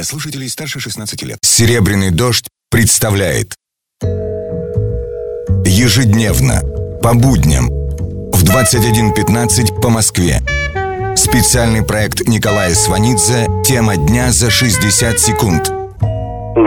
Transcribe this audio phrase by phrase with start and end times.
[0.00, 1.38] для слушателей старше 16 лет.
[1.42, 3.54] «Серебряный дождь» представляет
[5.66, 6.62] Ежедневно,
[7.02, 10.42] по будням, в 21.15 по Москве.
[11.16, 15.79] Специальный проект Николая Сванидзе «Тема дня за 60 секунд».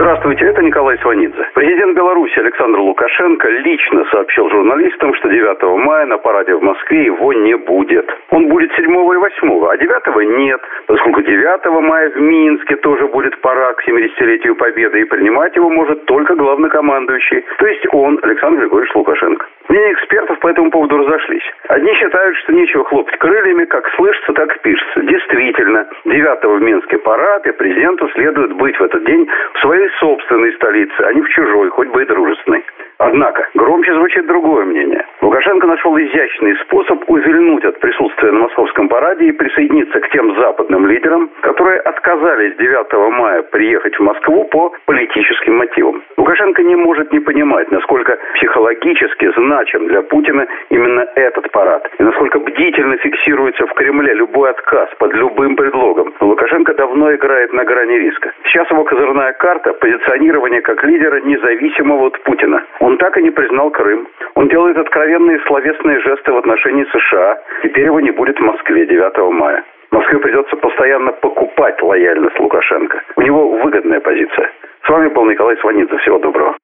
[0.04, 1.48] Здравствуйте, это Николай Сванидзе.
[1.54, 7.32] Президент Беларуси Александр Лукашенко лично сообщил журналистам, что 9 мая на параде в Москве его
[7.32, 8.06] не будет.
[8.30, 13.40] Он будет 7 и 8, а 9 нет, поскольку 9 мая в Минске тоже будет
[13.40, 18.94] парад к 70-летию Победы, и принимать его может только главнокомандующий, то есть он, Александр Григорьевич
[18.96, 19.46] Лукашенко.
[19.70, 21.50] Мнения экспертов по этому поводу разошлись.
[21.70, 25.02] Одни считают, что нечего хлопать крыльями, как слышится, так и пишется.
[25.02, 25.88] Действительно,
[26.24, 30.96] 9 в Минске парад, и президенту следует быть в этот день в своей собственной столице,
[31.00, 32.64] а не в чужой, хоть бы и дружественной.
[33.00, 35.06] Однако, громче звучит другое мнение.
[35.24, 40.86] Лукашенко нашел изящный способ увильнуть от присутствия на московском параде и присоединиться к тем западным
[40.86, 46.04] лидерам, которые отказались 9 мая приехать в Москву по политическим мотивам.
[46.18, 52.40] Лукашенко не может не понимать, насколько психологически значим для Путина именно этот парад, и насколько
[52.40, 56.14] бдительно фиксируется в Кремле любой отказ под любым предлогом.
[56.20, 58.34] Лукашенко давно играет на грани риска.
[58.44, 62.62] Сейчас его козырная карта– позиционирование как лидера независимого от Путина.
[62.82, 64.06] Он так и не признал Крым.
[64.44, 67.38] Он делает откровенные словесные жесты в отношении США.
[67.64, 69.64] Теперь его не будет в Москве 9 мая.
[69.90, 73.02] Москве придется постоянно покупать лояльность Лукашенко.
[73.16, 74.52] У него выгодная позиция.
[74.86, 75.96] С вами был Николай Сванидзе.
[76.00, 76.58] Всего доброго.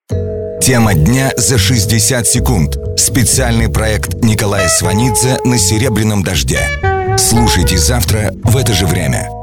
[0.59, 2.75] Тема дня за 60 секунд.
[2.99, 6.59] Специальный проект Николая Сванидзе на «Серебряном дожде».
[7.16, 9.39] Слушайте завтра в это же время.